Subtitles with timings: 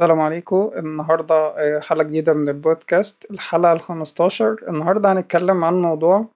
[0.00, 0.70] السلام عليكم.
[0.76, 4.56] النهاردة آه، حلقة جديدة من البودكاست الحلقة الخمستاشر.
[4.68, 6.26] النهاردة هنتكلم عن موضوع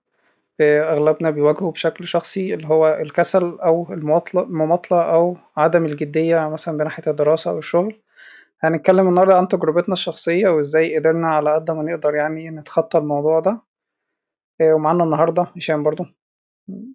[0.60, 3.86] آه، أغلبنا بيواجهه بشكل شخصي اللي هو الكسل أو
[4.36, 8.00] المماطلة أو عدم الجدية مثلا بناحية الدراسة أو الشغل.
[8.60, 13.60] هنتكلم النهاردة عن تجربتنا الشخصية وإزاي قدرنا على قد ما نقدر يعني نتخطى الموضوع ده.
[14.60, 16.04] آه، ومعانا النهاردة هشام برضو.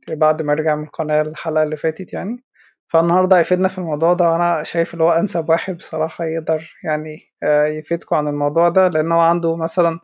[0.09, 2.43] بعد ما رجع من القناة الحلقة اللي فاتت يعني.
[2.89, 7.65] فالنهاردة هيفيدنا في الموضوع ده وأنا شايف اللي هو أنسب واحد بصراحة يقدر يعني آه،
[7.65, 9.99] يفيدكوا عن الموضوع ده لأن هو عنده مثلا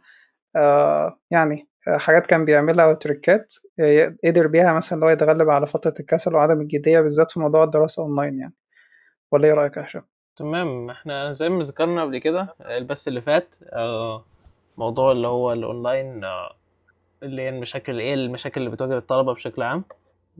[0.55, 3.53] آه، يعني آه، حاجات كان بيعملها وتريكات
[4.25, 8.03] قدر بيها مثلا اللي هو يتغلب على فترة الكسل وعدم الجدية بالذات في موضوع الدراسة
[8.03, 8.53] أونلاين يعني.
[9.31, 10.03] ولا إيه رأيك يا هشام؟
[10.35, 10.89] تمام.
[10.89, 13.55] إحنا زي ما ذكرنا قبل كده البث اللي فات
[14.77, 16.21] موضوع اللي هو الأونلاين
[17.23, 19.83] اللي هي المشاكل إيه المشاكل اللي بتواجه الطلبة بشكل عام.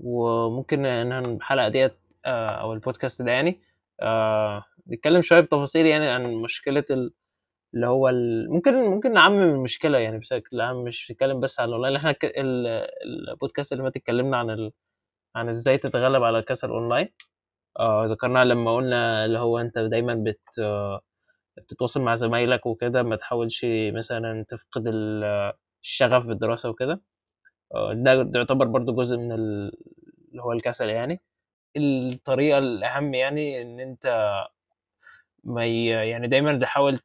[0.03, 1.93] وممكن إن إحنا الحلقة ديت
[2.25, 3.61] أو البودكاست ده يعني.
[4.87, 6.85] نتكلم شوية بتفاصيل يعني عن مشكلة
[7.73, 8.51] اللي هو ال...
[8.53, 11.95] ممكن ممكن نعمم المشكلة يعني بشكل عام مش نتكلم بس عن الأونلاين.
[11.95, 12.25] إحنا ك...
[13.05, 14.71] البودكاست اللي فات اتكلمنا عن ال...
[15.35, 17.09] عن إزاي تتغلب على الكسل أونلاين.
[17.79, 20.61] آه ذكرناها لما قلنا اللي هو أنت دايما بت
[21.57, 24.83] بتتواصل مع زمايلك وكده ما تحاولش مثلا تفقد
[25.83, 27.01] الشغف بالدراسة وكده.
[27.75, 29.71] آه ده يعتبر برضو جزء من اللي
[30.43, 31.21] هو الكسل يعني.
[31.77, 34.07] الطريقة الأهم يعني إن أنت
[35.43, 36.99] ما يعني دايما تحاول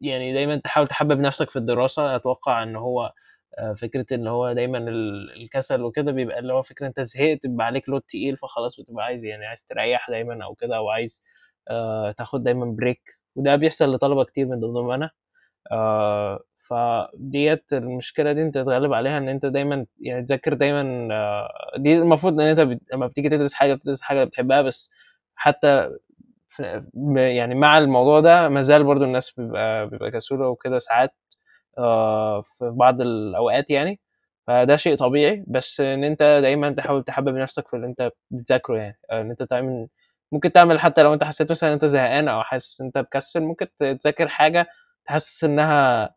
[0.00, 2.16] يعني دايما تحاول تحبب نفسك في الدراسة.
[2.16, 3.12] أتوقع إن هو
[3.58, 4.78] آه، فكرة إن هو دايما
[5.36, 9.24] الكسل وكده بيبقى اللي هو فكرة أنت زهقت بيبقى عليك لود تقيل فخلاص بتبقى عايز
[9.24, 11.24] يعني عايز تريح دايما أو كده أو عايز
[11.70, 13.02] آه، تاخد دايما بريك
[13.36, 15.10] وده بيحصل لطلبة كتير من ضمنهم أنا
[15.72, 16.40] آه،
[16.70, 20.82] فديت المشكلة دي أنت تتغلب عليها إن أنت دايما يعني تذاكر دايما
[21.76, 24.90] دي المفروض إن أنت لما بتيجي تدرس حاجة بتدرس حاجة بتحبها بس
[25.34, 25.90] حتى
[27.16, 31.14] يعني مع الموضوع ده مازال برضو الناس بيبقى بيبقى كسولة وكده ساعات
[31.78, 34.00] آه، في بعض الأوقات يعني.
[34.46, 38.98] فده شيء طبيعي بس إن أنت دايما تحاول تحبب نفسك في اللي أنت بتذاكره يعني.
[39.10, 39.88] آه، إن أنت تعمل
[40.32, 43.66] ممكن تعمل حتى لو أنت حسيت مثلا أنت زهقان أو حاسس أنت مكسل ممكن
[44.00, 44.66] تذاكر حاجة
[45.06, 46.14] تحسس إنها آه،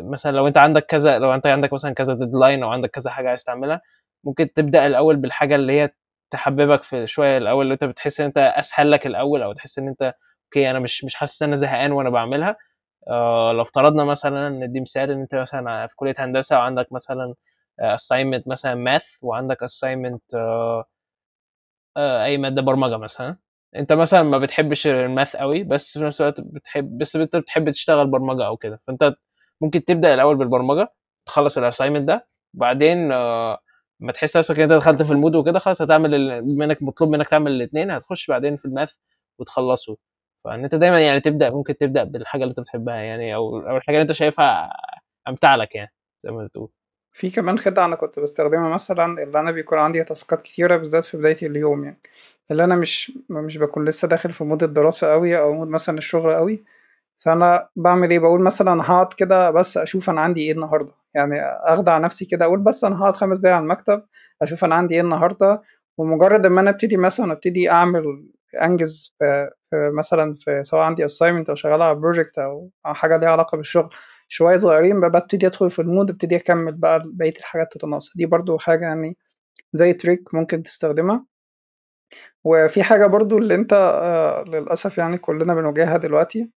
[0.00, 3.28] مثلا لو أنت عندك كذا لو أنت عندك مثلا كذا deadline أو عندك كذا حاجة
[3.28, 3.80] عايز تعملها
[4.24, 5.90] ممكن تبدأ الأول بالحاجة اللي هي
[6.30, 9.88] تحببك في شوية الأول اللي أنت بتحس إن أنت أسهل لك الأول أو تحس إن
[9.88, 10.14] أنت
[10.46, 12.56] okay أنا مش مش حاسس إن أنا زهقان وأنا بعملها.
[13.08, 17.34] آه لو افترضنا مثلا ندي مثال إن أنت مثلا في كلية هندسة وعندك مثلا
[17.82, 20.84] assignment مثلا math وعندك assignment آه
[21.96, 23.36] آه أي مادة برمجة مثلا.
[23.76, 27.70] انت مثلا ما بتحبش ال math قوي بس في نفس الوقت بتحب بس انت بتحب
[27.70, 28.80] تشتغل برمجة أو كده.
[28.86, 29.14] فأنت
[29.60, 30.92] ممكن تبدأ الأول بالبرمجة
[31.26, 33.58] تخلص ال assignment ده وبعدين آه
[34.00, 37.10] ما تحس نفسك إن أنت دخلت في ال mood وكده خلاص هتعمل بما انك مطلوب
[37.10, 38.92] منك تعمل الاثنين هتخش بعدين في ال math
[39.38, 39.96] وتخلصه.
[40.44, 43.96] فإن أنت دايما يعني تبدأ ممكن تبدأ بالحاجة اللي أنت بتحبها يعني أو أو الحاجة
[43.96, 44.72] اللي أنت شايفها
[45.28, 46.70] أمتع لك يعني زي ما بتقول.
[47.12, 51.16] في كمان خدعة أنا كنت بستخدمها مثلا اللي أنا بيكون عندي تاسكات كتيرة بالذات في
[51.16, 52.00] بداية اليوم يعني.
[52.50, 56.30] اللي أنا مش مش بكون لسه داخل في mood الدراسة أوي أو mood مثلا الشغل
[56.32, 56.64] أوي
[57.24, 60.92] فأنا بعمل إيه؟ بقول مثلا هقعد كده بس أشوف أنا عندي إيه النهاردة.
[61.14, 64.02] يعني أخدع نفسي كده أقول بس أنا هقعد خمس دقايق على المكتب
[64.42, 65.62] أشوف أنا عندي إيه النهاردة
[65.98, 68.04] ومجرد ما أنا أبتدي مثلا أبتدي أعمل
[68.62, 73.56] أنجز في, مثلا في سواء عندي assignment أو شغال على project أو حاجة ليها علاقة
[73.56, 73.90] بالشغل
[74.28, 78.58] شوية صغيرين ببتدي أدخل في ال mood أبتدي أكمل بقى بقية الحاجات تتناقص دي برضو
[78.58, 79.16] حاجة يعني
[79.74, 81.26] زي trick ممكن تستخدمها.
[82.44, 86.50] وفي حاجة برضو اللي أنت آه، للأسف يعني كلنا بنواجهها دلوقتي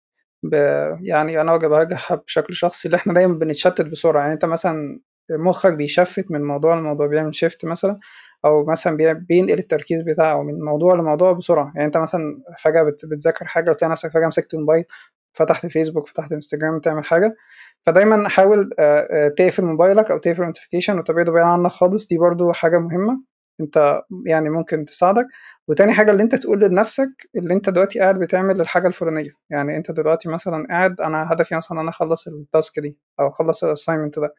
[0.43, 0.53] ب...
[1.01, 4.21] يعني أنا بواجهها بشكل شخصي اللي إحنا دايما بنتشتت بسرعة.
[4.21, 5.01] يعني أنت مثلا
[5.31, 7.99] مخك بيشفت من موضوع لموضوع بيعمل shift مثلا
[8.45, 8.97] أو مثلا
[9.29, 11.71] بينقل التركيز بتاعه من موضوع لموضوع بسرعة.
[11.75, 14.85] يعني أنت مثلا فجأة بتذاكر حاجة وتلاقي نفسك فجأة مسكت الموبايل
[15.33, 17.35] فتحت فيسبوك فتحت انستجرام تعمل حاجة.
[17.85, 18.69] فدايما حاول
[19.37, 22.07] تقفل موبايلك أو تقفل notification وتبعده بعيد عنك خالص.
[22.07, 23.30] دي برضو حاجة مهمة.
[23.61, 25.27] أنت يعني ممكن تساعدك.
[25.67, 29.31] وتاني حاجة اللي أنت تقول لنفسك اللي أنت دلوقتي قاعد بتعمل الحاجة الفلانية.
[29.49, 33.63] يعني أنت دلوقتي مثلا قاعد أنا هدفي مثلا أنا أخلص ال task دي أو أخلص
[33.63, 34.35] ال assignment ده.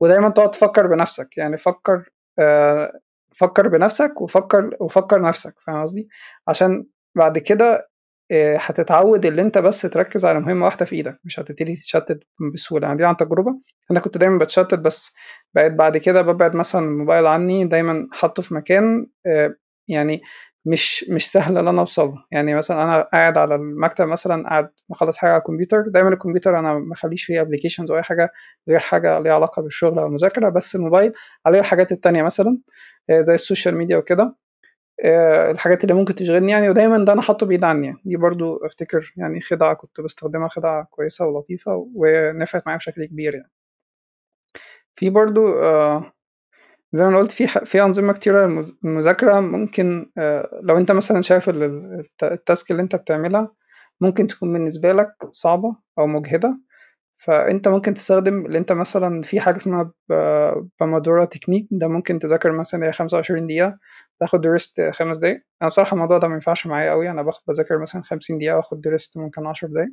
[0.00, 1.38] ودايما تقعد تفكر بنفسك.
[1.38, 3.00] يعني فكر آه
[3.36, 5.54] فكر بنفسك وفكر وفكر نفسك.
[5.66, 6.08] فاهم قصدي؟
[6.48, 6.86] عشان
[7.16, 7.90] بعد كده
[8.34, 12.20] هتتعود اللي انت بس تركز على مهمة واحدة في إيدك مش هتبتدي تتشتت
[12.54, 12.86] بسهولة.
[12.86, 13.60] يعني دي عن تجربة.
[13.90, 15.12] أنا كنت دايما بتشتت بس
[15.54, 19.54] بقيت بعد كده ببعد مثلا الموبايل عني دايما حاطه في مكان آه
[19.88, 20.22] يعني
[20.66, 24.70] مش مش سهل إن أنا اوصل له يعني مثلا أنا قاعد على المكتب مثلا قاعد
[24.88, 25.84] مخلص حاجة على الكمبيوتر.
[25.88, 28.30] دايما الكمبيوتر أنا ما أخليش فيه ابلكيشنز أو أي حاجة
[28.68, 31.12] غير حاجة ليها علاقة بالشغل أو المذاكرة بس الموبايل
[31.46, 32.58] عليه الحاجات التانية مثلا
[33.10, 34.36] آه، زي ال social media وكده.
[35.50, 37.94] الحاجات اللي ممكن تشغلني يعني ودايمًا ده أنا حاطّه بعيد عني.
[38.04, 43.50] دي برضه أفتكر يعني خدعة كنت باستخدمها خدعة كويسة ولطيفة ونفعت معايا بشكل كبير يعني.
[44.96, 46.12] في برضه آآ
[46.92, 51.22] زي ما أنا قُلت في في أنظمة كتيرة للمذ للمذاكرة ممكن آآ لو أنت مثلًا
[51.22, 53.52] شايف ال ال الت ال task اللي أنت بتعملها
[54.00, 56.60] ممكن تكون بالنسبة لك صعبة أو مُجهدة،
[57.24, 60.14] فأنت ممكن تستخدم اللي أنت مثلًا في حاجة اسمها ب
[60.84, 63.78] Pomodoro technique ده ممكن تذاكر مثلًا هي 25 دقيقة،
[64.20, 67.78] تاخد rest 5 دقايق، أنا بصراحة الموضوع ده ما ينفعش معايا أوي، أنا باخ باذاكر
[67.78, 69.92] مثلًا 50 دقيقة وآخد rest ممكن 10 دقايق.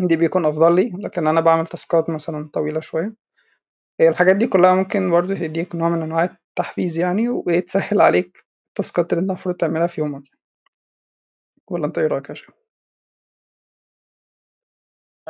[0.00, 3.14] دي بيكون أفضل لي، لكن أنا باعمل تاسكات مثلًا طويلة شوية.
[4.00, 9.12] هي الحاجات دي كلّها ممكن برضه تدّيك نوع من أنواع التحفيز يعني وتسهّل عليك التاسكات
[9.14, 10.22] اللي أنت المفروض تعملها في يومك.
[11.68, 12.59] والّا أنت إيه رأيك يا باشا؟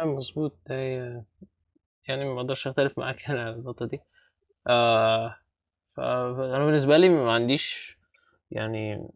[0.00, 1.23] آه مضبوط، هي
[2.08, 4.00] يعني ما أقدرش اختلف معاك يعني على النقطة دي.
[4.67, 4.70] ف
[5.97, 7.99] فأنا بالنسبة لي ما عنديش
[8.50, 9.08] يعني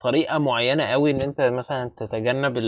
[0.00, 2.58] طريقة معيّنة أوي إن أنت مثلًا تتجنب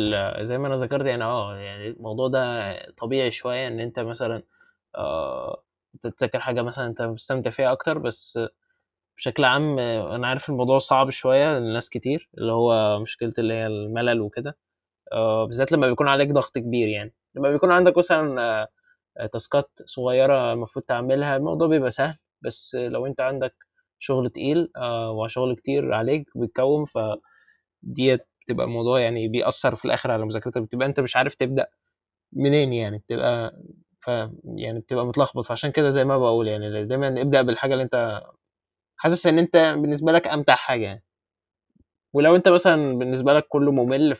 [0.42, 4.42] زي ما أنا ذكرت يعني آه، يعني الموضوع ده طبيعي شوية إن أنت مثلًا
[4.96, 5.62] آآ
[5.94, 8.40] أنت تذاكر حاجة مثلًا أنت مستمتع فيها أكتر، بس
[9.18, 13.66] بشكل عام آه، أنا عارف الموضوع صعب شوية لناس كتير، اللي هو مشكلة اللي هي
[13.66, 14.58] الملل وكده،
[15.12, 18.42] آآ بالذات لمّا بيكون عليك ضغط كبير يعني، لمّا بيكون عندك مثلًا
[19.20, 23.54] آآ تاسكات صغيّرة المفروض تعملها الموضوع بيبقى سهل، بس لو أنت عندك
[23.98, 26.98] شغل تقيل آآ وشغل كتير عليك بيتكوّم ف
[27.82, 31.66] ديّة بتبقى الموضوع يعني بيأثّر في الآخر على مذاكرتك، بتبقى أنت مش عارف تبدأ
[32.34, 33.52] منين يعني، بتبقى
[34.02, 34.08] ف
[34.58, 38.22] يعني بتبقى متلخبط، فعشان كده زي ما باقول يعني دايمًا ابدأ بالحاجة اللي أنت
[38.96, 41.04] حاسس إن أنت بالنسبة لك أمتع حاجة يعني،
[42.12, 44.14] ولو أنت مثلًا بالنسبة لك كلّه مُمِل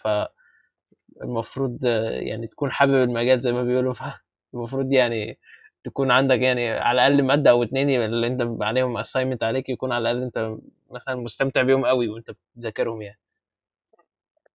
[1.22, 1.78] فالمفروض
[2.22, 5.38] يعني تكون حابب المجال زي ما بيقولوا، فالمفروض يعني
[5.84, 9.92] تكون عندك يعني على الأقل مادة أو 2 يبقى اللي بيبقى عليهم assignment عليك يكون
[9.92, 10.56] على الأقل أنت
[10.92, 13.18] مثلًا مستمتع بيهم أوي وأنت بتذاكرهم يعني.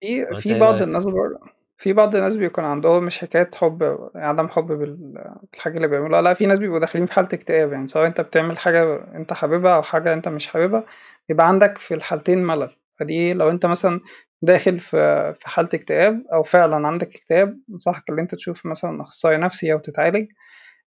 [0.00, 1.38] في في إيه بعض؟ الناس بر
[1.78, 4.96] في بعض الناس بيكون عندهم مش حكاية حُب عدم حُب بال
[5.52, 8.58] بالحاجة اللي بيعملوها، لأ في ناس بيبقوا داخلين في حالة اكتئاب، يعني سواء أنت بتعمل
[8.58, 10.84] حاجة أنت حاببها أو حاجة أنت مش حاببها،
[11.28, 14.00] بيبقى عندك في الحالتين ملل، فدي لو أنت مثلًا
[14.42, 19.72] داخل في حالة اكتئاب أو فعلًا عندك اكتئاب، أنصحك اللي أنت تشوف مثلًا أخصائي نفسي
[19.72, 20.28] أو تتعالج،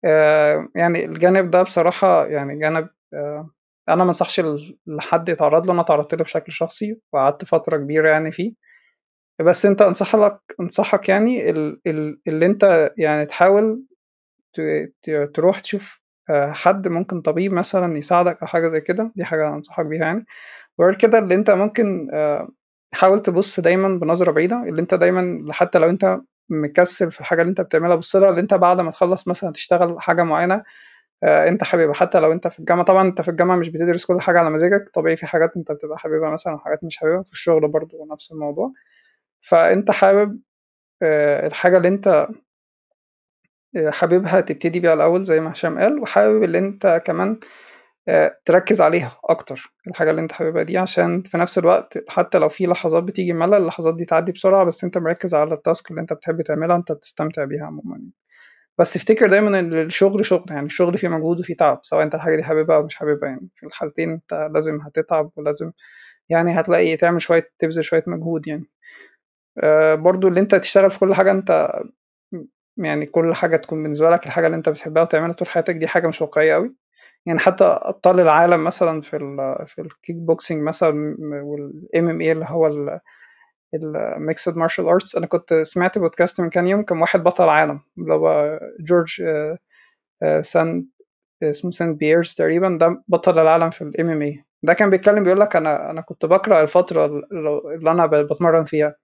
[0.05, 3.49] آآ يعني الجانب ده بصراحة يعني جانب آآ
[3.89, 8.09] أنا ما أنصحش ل لحد يتعرّض له، أنا اتعرّضت له بشكل شخصي وقعدت فترة كبيرة
[8.09, 8.53] يعني فيه.
[9.41, 13.83] بس أنت أنصح لك أنصحك يعني ال ال اللي أنت يعني تحاول
[15.33, 19.85] تروح تشوف آآ حد ممكن طبيب مثلًا يساعدك أو حاجة زي كده، دي حاجة أنصحك
[19.85, 20.25] بيها يعني.
[20.79, 22.09] وغير كده اللي أنت ممكن
[22.93, 27.49] حاول تبُص دايمًا بنظرة بعيدة، اللي أنت دايمًا حتى لو أنت مكسل في الحاجة اللي
[27.49, 30.63] أنت بتعملها، بُص لها اللي أنت بعد ما تخلّص مثلًا تشتغل حاجة معينة
[31.23, 34.21] آآ أنت حاببها، حتى لو أنت في الجامعة طبعًا أنت في الجامعة مش بتدرس كل
[34.21, 37.67] حاجة على مزاجك، طبيعي في حاجات أنت بتبقى حاببها مثلًا وحاجات مش حاببها، في الشغل
[37.69, 38.73] برضه نفس الموضوع.
[39.41, 40.39] فأنت حابب
[41.03, 42.27] آآ الحاجة اللي أنت
[43.77, 47.39] آآ حاببها تبتدي بيها الأول زي ما هشام قال، وحابب اللي أنت كمان
[48.45, 52.65] تركّز عليها أكتر، الحاجة اللي أنت حاببها دي عشان في نفس الوقت حتى لو في
[52.67, 56.41] لحظات بتيجي ملل، اللحظات دي تعدّي بسرعة، بس أنت مركّز على الtask اللي أنت بتحب
[56.41, 58.01] تعملها، أنت بتستمتع بيها عمومًا.
[58.79, 62.35] بس افتكر دايمًا إن الشغل شغل، يعني الشغل فيه مجهود وفيه تعب، سواء أنت الحاجة
[62.35, 65.71] دي حاببها أو مش حاببها يعني، في الحالتين أنت لازم هتتعب ولازم
[66.29, 68.65] يعني هتلاقي تعمل شوية تبذل شوية مجهود يعني.
[69.59, 71.73] آآ برضه اللي أنت تشتغل في كل حاجة أنت
[72.33, 75.87] م يعني كل حاجة تكون بالنسبة لك الحاجة اللي أنت بتحبها وتعملها طول حياتك دي
[75.89, 76.75] حاجة مش واقعية أوي،
[77.25, 81.99] يعني حتى أبطال العالم مثلًا في ال في الkick boxing مثلًا والMMA
[82.31, 82.99] اللي هو ال
[83.77, 88.13] الmixed martial arts أنا كنت سمعت podcast من كام يوم كان واحد بطل عالم اللي
[88.13, 89.57] هو جورج آآ
[90.23, 90.85] آآ سان
[91.43, 95.91] اسمه سان بييرس تقريبًا ده بطل العالم في الMMA ده كان بيتكلم بيقول لك أنا
[95.91, 97.23] أنا كنت باكره الفترة ال
[97.75, 98.95] اللي أنا ب باتمرن فيها.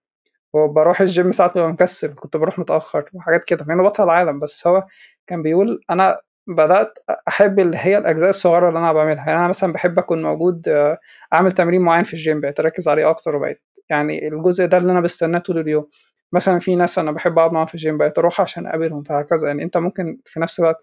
[0.54, 4.86] وباروح الgym ساعات بابقى مكسل، كنت باروح متأخر وحاجات كده، مع بطل عالم، بس هو
[5.28, 9.48] كان بيقول أنا بدأت أ أحب اللي هي الأجزاء الصغيرة اللي أنا باعملها، يعني أنا
[9.48, 10.98] مثلًا باحب أكون موجود آآ
[11.34, 15.02] أعمل تمرين معين في الgym بقيت أركّز عليه أكتر، وبقيت يعني الجزء ده اللي أنا
[15.02, 15.88] باستناه طول اليوم،
[16.34, 19.48] مثلًا في ناس أنا باحب أقعد معاهم في الgym بقيت أروح عشان أقابلهم، فهكذا.
[19.48, 20.78] يعني أنت ممكن في نفس الوقت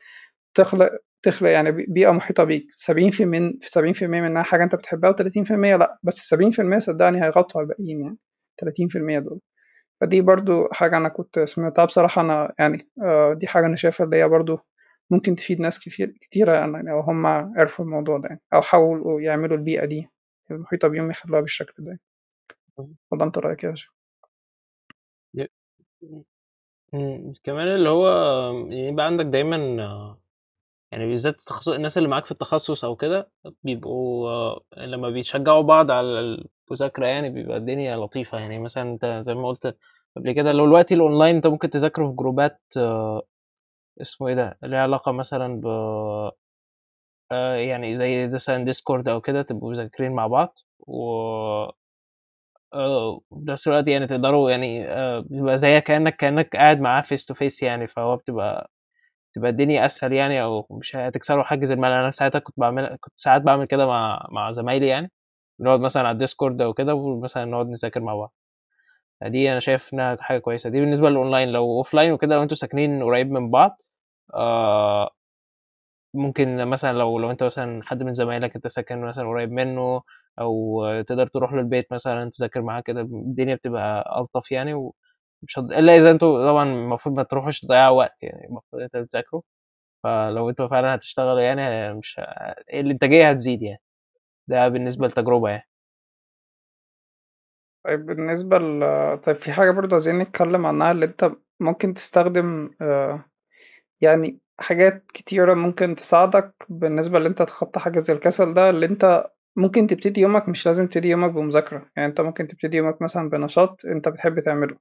[0.54, 0.90] تخلق
[1.24, 2.66] تخلق يعني ب بيئة محيطة بيك.
[2.72, 8.00] 70% من 70% منها حاجة أنت بتحبها و30% لأ، بس ال70% صدّقني هيغطوا على الباقيين
[8.02, 8.18] يعني،
[8.58, 9.40] 30% دول.
[10.02, 11.84] فدي برضه حاجة أنا كنت سمعتها.
[11.86, 14.64] بصراحة أنا يعني آآ دي حاجة أنا شايفها اللي هي برضه
[15.10, 19.56] ممكن تفيد ناس كتير كتيرة يعني لو هم عرفوا الموضوع ده يعني، أو حاولوا يعملوا
[19.56, 20.08] البيئة دي
[20.50, 22.00] المحيطة بيهم يخلوها بالشكل ده.
[23.10, 23.76] والّا أنت رأيك إيه يا؟
[25.34, 25.48] ي
[27.44, 28.08] كمان اللي هو
[28.70, 29.56] يبقى عندك دايمًا
[30.92, 33.30] يعني بالذات التخصص الناس اللي معاك في التخصص أو كده
[33.64, 36.08] بيبقوا آه، لما بيشجعوا بعض على
[36.70, 39.76] المذاكرة يعني بيبقى الدنيا لطيفة يعني مثلا أنت زي ما قلت
[40.16, 43.22] قبل كده لو الوقت الاونلاين أنت ممكن تذاكره في جروبات آه،
[44.00, 45.66] اسمه إيه ده ليه علاقة مثلا ب
[47.32, 51.04] آه، يعني زي مثلا ديسكورد أو كده تبقوا مذاكرين مع بعض و
[52.74, 57.24] آه، في نفس الوقت يعني تقدروا يعني آه، بيبقى زي كأنك كأنك قاعد معاه face
[57.26, 58.70] to face يعني فهو بتبقى
[59.36, 61.92] تبقى الدنيا أسهل يعني أو مش هتكسروا حاجز الملل.
[61.92, 65.12] أنا ساعتها كنت بعمل كنت ساعات بعمل كده مع مع زمايلي يعني
[65.60, 68.34] بنقعد مثلا على الديسكورد أو كده ومثلا نقعد نذاكر مع بعض.
[69.28, 70.70] دي أنا شايف إنها حاجة كويسة.
[70.70, 71.48] دي بالنسبة للأونلاين.
[71.48, 73.82] لو offline وكده لو أنتوا ساكنين قريب من بعض
[74.34, 75.10] آه
[76.14, 80.02] ممكن مثلا لو لو أنت مثلا حد من زمايلك أنت ساكن مثلا قريب منه
[80.40, 85.72] أو تقدر تروح له البيت مثلا تذاكر معاه كده الدنيا بتبقى ألطف يعني ومش هد...
[85.72, 89.42] إلا إذا أنتوا طبعا المفروض ما تروحوش تضيعوا وقت يعني المفروض أنت تذاكروا
[90.04, 92.20] فلو أنتوا فعلا هتشتغلوا يعني مش.
[92.74, 93.80] الإنتاجية هتزيد يعني.
[94.48, 95.64] ده بالنسبة للتجربه يعني.
[97.84, 98.80] طيب بالنسبة ل
[99.22, 103.24] طيب في حاجة برضه عايزين نتكلم عنها اللي انت ممكن تستخدم آه،
[104.00, 109.26] يعني حاجات كتيرة ممكن تساعدك بالنسبة اللي انت تتخطى حاجز الكسل ده اللي انت
[109.56, 113.86] ممكن تبتدي يومك مش لازم تبتدي يومك بمذاكرة يعني انت ممكن تبتدي يومك مثلا بنشاط
[113.86, 114.76] انت بتحب تعمله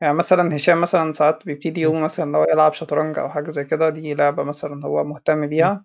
[0.00, 1.80] يعني مثلا هشام مثلا ساعات بيبتدي.
[1.80, 5.46] يومه مثلا لو يلعب شطرنج أو حاجة زي كده دي لعبة مثلا هو مهتم.
[5.46, 5.84] بيها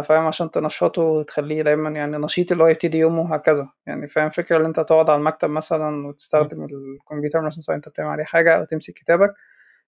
[0.00, 4.56] فاهم عشان تنشطه وتخليه دايما يعني نشيط اللي هو يبتدي يومه هكذا يعني فاهم فكرة
[4.56, 6.06] اللي انت تقعد على المكتب مثلا.
[6.06, 9.34] وتستخدم الكمبيوتر مثلا انت بتعمل عليه حاجة أو تمسك كتابك.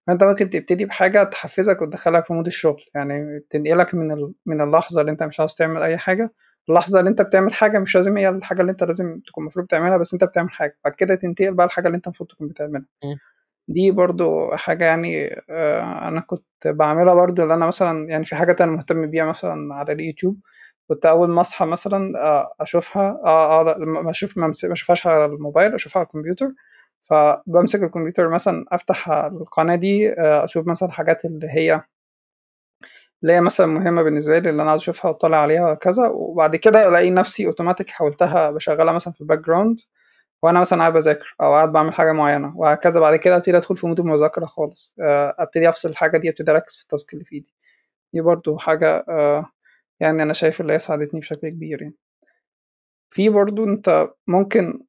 [0.07, 2.81] فانت ممكن تبتدي بحاجة تحفزك وتدخلك في مود الشغل.
[2.95, 4.33] يعني تنقلك من ال...
[4.45, 6.33] من اللحظة اللي انت مش عاوز تعمل أي حاجة
[6.69, 9.97] اللحظة اللي انت بتعمل حاجة مش لازم هي الحاجة اللي انت لازم تكون المفروض تعملها
[9.97, 10.77] بس انت بتعمل حاجة.
[10.83, 12.85] بعد كده تنتقل بقى الحاجة اللي انت المفروض تكون بتعملها.
[13.67, 18.61] دي برضو حاجة يعني آه، أنا كنت بعملها برضو اللي أنا مثلا يعني في حاجات
[18.61, 20.39] أنا مهتم بيها مثلا على اليوتيوب
[20.89, 25.73] كنت أول ما أصحى مثلا آه، أشوفها آه، أقعد ما أشوف ما أشوفهاش على الموبايل
[25.73, 26.51] أشوفها على الكمبيوتر
[27.03, 31.81] فبمسك الكمبيوتر مثلا أفتح القناة دي آه، أشوف مثلا الحاجات اللي هي
[33.23, 36.87] اللي هي مثلا مهمة بالنسبة لي اللي أنا عاوز أشوفها وأطلع عليها وهكذا وبعد كده
[36.87, 39.39] ألاقي نفسي أوتوماتيك حولتها بشغلها مثلا في ال back
[40.43, 42.99] وأنا مثلا قاعد بذاكر أو قاعد بعمل حاجة معينة وهكذا.
[42.99, 44.93] بعد كده أبتدي أدخل في mood المذاكرة خالص.
[45.01, 47.53] آه، أبتدي أفصل الحاجة دي أبتدي أركز في ال task اللي في إيدي.
[48.13, 49.51] دي برضو حاجة آه،
[49.99, 51.95] يعني أنا شايف اللي هي ساعدتني بشكل كبير يعني.
[53.09, 54.83] في برضو أنت ممكن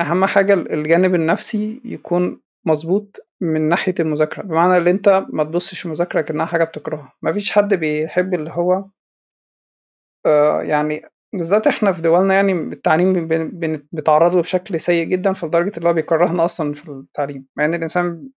[0.00, 4.42] أهم حاجة الجانب النفسي يكون مظبوط من ناحية المذاكرة.
[4.42, 7.12] بمعنى اللي أنت ما تبصش المذاكرة كأنها حاجة بتكرهها.
[7.22, 8.84] مفيش حد بيحب اللي هو
[10.26, 11.02] آه، يعني
[11.34, 13.28] بالذات إحنا في دولنا يعني التعليم
[13.92, 18.28] بيتعرض له بشكل سيء جدا فلدرجة اللي هو بيكرهنا أصلا في التعليم مع إن الإنسان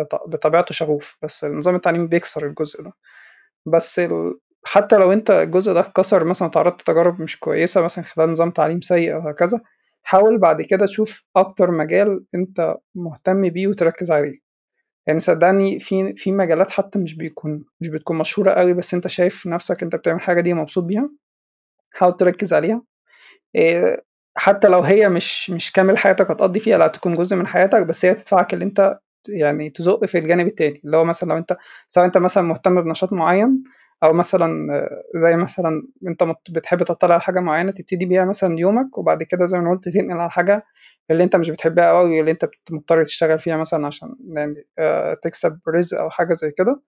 [0.00, 2.92] بط- بطبيعته شغوف بس نظام التعليم بيكسر الجزء ده.
[3.66, 4.38] بس ال...
[4.66, 8.80] حتى لو أنت الجزء ده اتكسر مثلا تعرضت لتجارب مش كويسة مثلا خلال نظام تعليم
[8.80, 9.60] سيء أو هكذا
[10.02, 14.40] حاول بعد كده تشوف أكتر مجال أنت مهتم بيه وتركز عليه.
[15.06, 19.46] يعني صدقني في في مجالات حتى مش بيكون مش بتكون مشهورة قوي بس أنت شايف
[19.46, 21.10] نفسك أنت بتعمل حاجة دي مبسوط بيها؟
[21.92, 22.82] حاول تركز عليها.
[23.54, 24.04] إيه،
[24.36, 28.04] حتى لو هي مش مش كامل حياتك هتقضي فيها لا تكون جزء من حياتك بس
[28.04, 30.80] هي تدفعك اللي انت يعني تزق في الجانب التاني.
[30.84, 31.56] اللي هو مثلا لو انت
[31.88, 33.62] سواء انت مثلا مهتم بنشاط معين
[34.02, 38.98] أو مثلا آه، زي مثلا انت بتحب تطلع على حاجة معينة تبتدي بيها مثلا يومك
[38.98, 40.64] وبعد كده زي ما قلت تنقل على حاجة
[41.10, 45.58] اللي انت مش بتحبها قوي اللي انت مضطر تشتغل فيها مثلا عشان يعني آه، تكسب
[45.68, 46.72] رزق أو حاجة زي كده.
[46.72, 46.82] آه،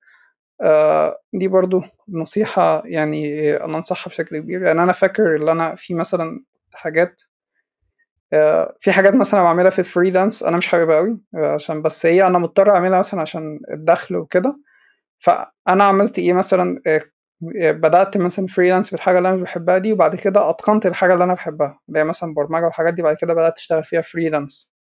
[1.33, 4.63] دي برضو نصيحة يعني أنا أنصحها بشكل كبير.
[4.63, 7.23] يعني أنا فاكر اللي أنا في مثلا حاجات
[8.33, 12.07] آه، في حاجات مثلا بعملها في ال freelance أنا مش حاببها أوي آه، عشان بس
[12.07, 14.61] هي أنا مضطر أعملها مثلا عشان الدخل وكده.
[15.19, 17.03] فأنا عملت إيه مثلا؟ آه،
[17.63, 21.25] آه، بدأت مثلا freelance بالحاجة اللي أنا مش بحبها دي وبعد كده أتقنت الحاجة اللي
[21.25, 24.74] أنا بحبها اللي هي مثلا برمجة والحاجات دي بعد كده بدأت أشتغل فيها freelance.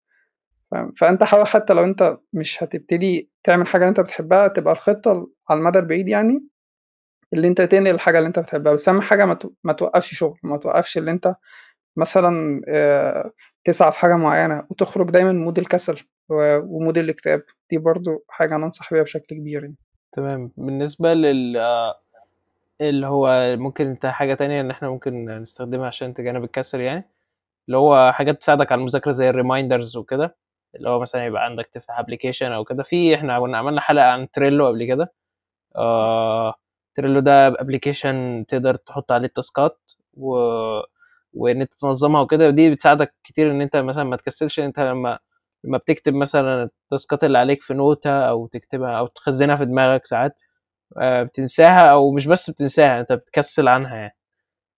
[0.72, 5.58] فاهم؟ فأنت حاول حتى لو أنت مش هتبتدي تعمل حاجة أنت بتحبها تبقى الخطة على
[5.60, 6.44] المدى البعيد يعني
[7.34, 8.74] اللي أنت تنقل الحاجة اللي أنت بتحبها.
[8.74, 11.36] بس أهم حاجة ما تو- ما توقفش شغل ما توقفش اللي أنت
[11.98, 12.62] مثلا
[13.63, 17.44] تسعى في حاجة معينة وتخرج دايما mood الكسل و mood الاكتئاب.
[17.72, 19.75] دي برضو حاجة أنا أنصح بيها بشكل كبير يعني.
[20.12, 20.51] تمام.
[20.58, 21.58] بالنسبة لل
[22.82, 27.04] اللي هو ممكن أنت حاجة تانية إن إحنا ممكن نستخدمها عشان تجنب الكسل يعني
[27.68, 30.36] اللي هو حاجات تساعدك على المذاكرة زي ال reminders وكده.
[30.75, 32.84] اللي هو مثلا يبقى عندك تفتح application أو كده.
[32.84, 35.13] في إحنا كنا عملنا حلقة عن تريلو قبل كده.
[35.75, 36.56] آه
[36.96, 39.79] تريلو ده application تقدر تحط عليه ال task ات
[40.13, 40.36] و...
[41.34, 42.48] وإن أنت تنظمها وكده.
[42.48, 44.60] ودي بتساعدك كتير إن أنت مثلا ما تكسلش.
[44.60, 45.20] أنت لما
[45.63, 49.66] لما بتكتب مثلا ال task ات اللي عليك في نوتة أو تكتبها أو تخزنها في
[49.66, 50.38] دماغك ساعات
[51.00, 54.16] آه، بتنساها أو مش بس بتنساها أنت بتكسل عنها يعني.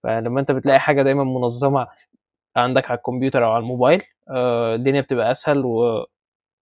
[0.03, 1.87] فلما أنت بتلاقي حاجة دايما منظمة
[2.57, 5.63] عندك على الكمبيوتر أو على الموبايل آه، الدنيا بتبقى أسهل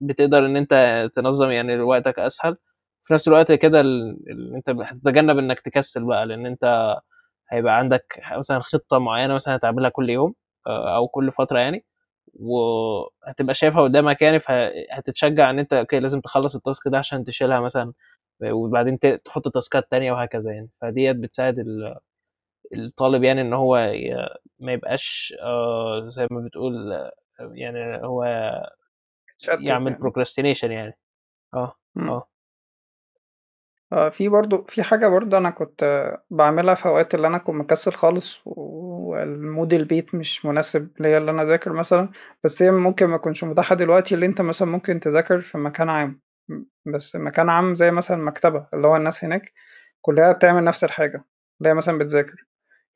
[0.02, 0.74] وبتقدر إن أنت
[1.16, 2.58] تنظم يعني وقتك أسهل.
[3.06, 3.82] في نفس الوقت كده
[4.56, 6.96] أنت هتتجنب إنك تكسل بقى لأن أنت
[7.52, 10.36] هيبقى عندك مثلا خطة معينة مثلا هتعملها كل يوم
[10.68, 11.86] آه، أو كل فترة يعني
[12.34, 17.60] وهتبقى شايفها قدامك يعني فهتتشجع إن أنت okay لازم تخلص ال task ده عشان تشيلها
[17.62, 17.94] مثلا
[18.46, 20.70] وبعدين تحط task ات تانية وهكذا يعني.
[20.82, 21.56] فدي بتساعد
[22.74, 23.94] الطالب يعني إن هو
[24.60, 28.24] ما يبقاش آه، زي ما بتقول آه، يعني هو
[29.60, 30.04] يعمل يعني.
[30.04, 30.98] procrastination يعني.
[31.54, 32.10] آه مم.
[32.10, 32.28] آه.
[33.94, 37.58] آه، في برضه في حاجة برضه أنا كنت آه، بعملها في أوقات اللي أنا أكون
[37.58, 42.10] مكسل خالص والمود البيت مش مناسب ليا اللي أنا أذاكر مثلا
[42.44, 46.22] بس هي ممكن ما تكونش متاحة دلوقتي اللي أنت مثلا ممكن تذاكر في مكان عام.
[46.86, 49.54] بس مكان عام زي مثلا مكتبة اللي هو الناس هناك
[50.02, 51.26] كلها بتعمل نفس الحاجة
[51.60, 52.47] اللي هي مثلا بتذاكر.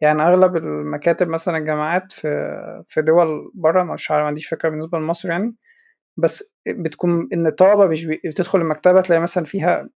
[0.02, 4.98] يعني أغلب المكاتب مثلا الجامعات في في دول برا مش عارف ما عنديش فكرة بالنسبة
[5.00, 5.56] لمصر يعني
[6.18, 8.06] بس بتكون إن الطلبة مش.
[8.06, 9.90] بتدخل المكتبة تلاقي مثلا فيها.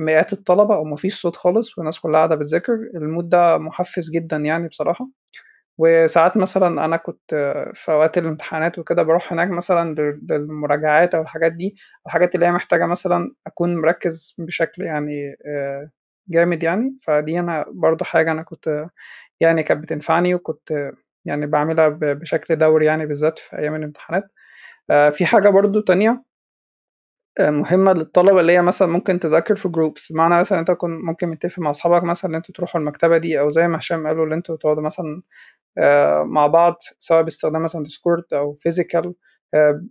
[0.00, 4.68] مئات الطلبة أو مفيش صوت خالص والناس كلها قاعدة بتذاكر المود ده محفز جدا يعني
[4.68, 5.08] بصراحة
[5.78, 7.34] وساعات مثلا أنا كنت
[7.74, 11.76] في أوقات الامتحانات وكده بروح هناك مثلا لل- للمراجعات أو الحاجات دي
[12.06, 15.90] الحاجات اللي هي محتاجة مثلا أكون مركز بشكل يعني آه،
[16.28, 18.86] جامد يعني فدي أنا برضو حاجة أنا كنت
[19.42, 20.92] يعني كانت بتنفعني وكنت
[21.24, 24.24] يعني بعملها بشكل دوري يعني بالذات في أيام الامتحانات.
[24.90, 26.24] آه، في حاجة برضو تانية
[27.40, 31.28] آه، مهمة للطلبة اللي هي مثلا ممكن تذاكر في groups بمعنى مثلا أنت تكون ممكن
[31.28, 34.32] متفق مع أصحابك مثلا إن أنتوا تروحوا المكتبة دي أو زي ما هشام قالوا ان
[34.32, 35.22] أنتوا تقعدوا مثلا
[35.78, 39.14] آه، مع بعض سواء باستخدام مثلا ديسكورد أو physical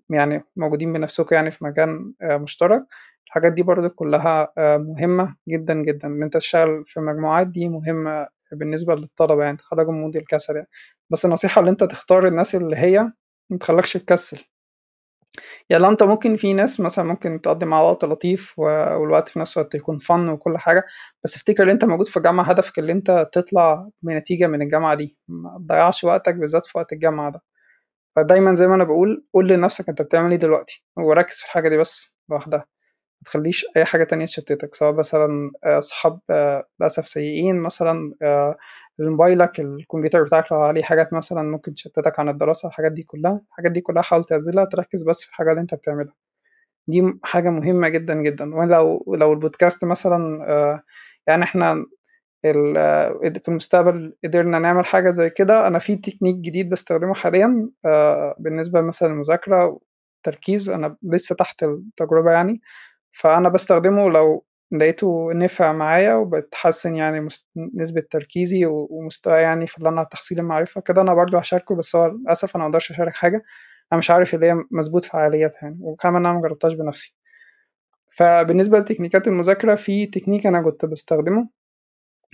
[0.09, 2.85] يعني موجودين بنفسكم يعني في مكان مشترك.
[3.27, 6.07] الحاجات دي برضو كلها مهمة جدا جدا.
[6.07, 10.67] إن أنت تشتغل في مجموعات دي مهمة بالنسبة للطلبة يعني تخرجهم من mood الكسل يعني.
[11.11, 13.11] بس النصيحة اللي أنت تختار الناس اللي هي
[13.51, 14.45] متخلكش تكسل.
[15.69, 19.75] يعني أنت ممكن في ناس مثلا ممكن تقضي معاها وقت لطيف والوقت في نفس الوقت
[19.75, 20.83] يكون fun وكل حاجة
[21.23, 25.17] بس افتكر إن أنت موجود في جامعة هدفك اللي أنت تطلع بنتيجة من الجامعة دي.
[25.27, 27.41] ما تضيعش وقتك بالذات في وقت الجامعة ده.
[28.15, 31.77] فدايما زي ما أنا بقول قول لنفسك أنت بتعمل إيه دلوقتي وركز في الحاجة دي
[31.77, 32.59] بس لوحدها.
[32.59, 32.65] ما
[33.25, 38.57] تخليش أي حاجة تانية تشتتك سواء مثلا آه، صحاب آه، للأسف سيئين مثلا آه،
[38.99, 43.71] موبايلك الكمبيوتر بتاعك لو عليه حاجات مثلا ممكن تشتتك عن الدراسة الحاجات دي كلها الحاجات
[43.71, 46.13] دي كلها حاول تعزلها تركز بس في الحاجة اللي أنت بتعملها.
[46.87, 48.55] دي م- حاجة مهمة جدا جدا.
[48.55, 50.45] ولو لو البودكاست مثلا
[51.27, 51.85] يعني إحنا
[52.43, 57.69] في المستقبل قدرنا نعمل حاجة زي كده أنا في تكنيك جديد بستخدمه حاليا
[58.39, 59.79] بالنسبة مثلا للمذاكرة
[60.25, 62.61] والتركيز أنا لسه تحت التجربة يعني.
[63.11, 69.77] فأنا بستخدمه لو لقيته نفع معايا وبتحسن يعني مست- نسبة تركيزي و- ومستواي يعني في
[69.77, 73.43] اللي أنا تحصيل المعرفة كده أنا برضو هشاركه بس هو للأسف أنا مقدرش أشارك حاجة
[73.93, 77.15] أنا مش عارف اللي هي مظبوط فعاليتها يعني وكمان أنا مجربتهاش بنفسي.
[78.17, 81.49] فبالنسبة لتكنيكات المذاكرة في تكنيك أنا كنت بستخدمه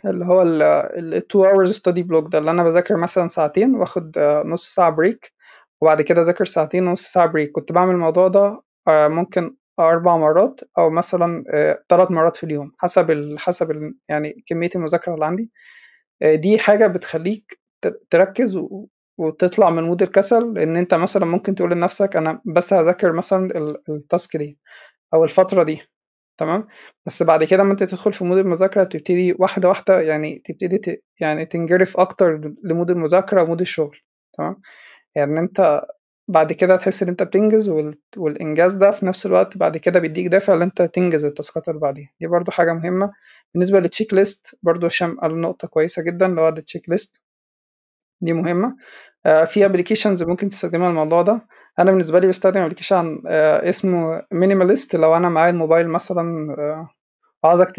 [0.06, 4.18] اللي هو ال ال 2 hours study block ده اللي أنا بذاكر مثلا ساعتين وآخد
[4.18, 5.34] آه، نص ساعة break
[5.82, 10.62] وبعد كده أذاكر ساعتين ونص ساعة break كنت بعمل الموضوع ده آه، ممكن أربع مرات
[10.78, 15.26] أو مثلا آه، تلات مرات في اليوم حسب ال حسب ال يعني كمية المذاكرة اللي
[15.26, 15.52] عندي.
[16.22, 17.60] آه، دي حاجة بتخليك
[18.10, 18.60] تركز
[19.18, 23.82] وتطلع من mood الكسل لأن أنت مثلا ممكن تقول لنفسك أنا بس هذاكر مثلا ال-
[23.90, 24.60] ال task دي
[25.14, 25.82] أو الفترة دي
[26.40, 26.68] تمام؟
[27.06, 31.04] بس بعد كده اما أنت تدخل في mood المذاكرة تبتدي واحدة واحدة يعني تبتدي ت...
[31.22, 33.98] يعني تنجرف أكتر ل mood المذاكرة و mood الشغل
[34.38, 34.62] تمام؟
[35.16, 35.82] يعني أنت
[36.28, 37.96] بعد كده تحس إن أنت بتنجز وال...
[38.18, 42.10] والإنجاز ده في نفس الوقت بعد كده بيديك دافع إن أنت تنجز التاسكات اللي بعديها.
[42.20, 43.12] دي برضو حاجة مهمة.
[43.54, 47.22] بالنسبة لل check list برضو هشام قال نقطة كويسة جدا اللي هو ال check list
[48.22, 48.76] دي مهمة.
[49.26, 51.48] آه، في applications ممكن تستخدمها الموضوع ده.
[51.80, 56.90] أنا بالنسبة لي بستخدم application اسمه Minimalist لو أنا معايا الموبايل مثلا آه،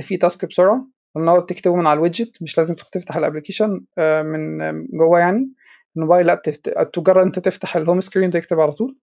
[0.02, 3.84] فيه task بسرعة ان هو بتكتبه من على ال widget مش لازم تفتح ال application
[3.98, 5.52] آه، من آه، جوه يعني.
[5.98, 6.68] الموبايل لا بتفت...
[6.94, 8.96] تجرب أنت تفتح ال home screen تكتب على طول.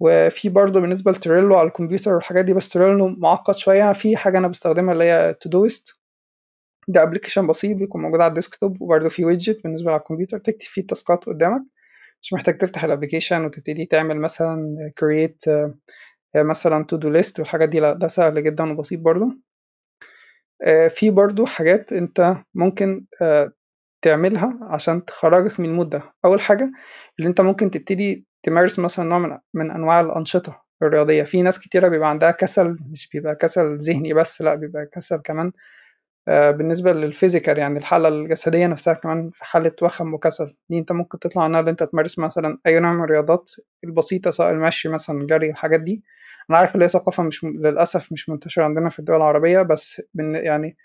[0.00, 3.92] وفي برضه بالنسبة ل Trello على الكمبيوتر والحاجات دي بس Trello معقد شوية.
[3.92, 6.00] في حاجة أنا بستخدمها اللي هي Todoist
[6.88, 10.38] ده application بسيط بيكون موجود على ال desktop وبرضه في widget بالنسبة على الكمبيوتر.
[10.38, 11.62] تكتب فيه التاسكات قدامك.
[12.22, 15.74] مش محتاج تفتح ال application وتبتدي تعمل مثلا create آه،
[16.36, 17.80] مثلا to do list والحاجات دي.
[17.80, 19.26] لا ده سهل جدا وبسيط برضو
[20.62, 23.52] آه، في برضو حاجات أنت ممكن آه،
[24.02, 26.02] تعملها عشان تخرجك من ال mood ده.
[26.24, 26.70] أول حاجة
[27.18, 31.22] اللي أنت ممكن تبتدي تمارس مثلا نوع من من أنواع الأنشطة الرياضية.
[31.22, 35.52] في ناس كتيرة بيبقى عندها كسل مش بيبقى كسل ذهني بس لأ بيبقى كسل كمان
[36.28, 40.56] آه، بالنسبة لل physical يعني الحالة الجسدية نفسها كمان في حالة وخم وكسل.
[40.70, 43.50] دي أنت ممكن تطلع عنها ان أنت تمارس مثلا أي نوع من الرياضات
[43.84, 46.02] البسيطة سواء المشي مثلا الجري الحاجات دي.
[46.50, 50.76] أنا عارف إن هي ثقافة مش للأسف مش منتشرة عندنا في الدول العربية بس يعني